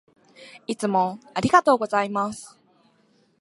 [0.65, 2.59] いつもありがとうございます。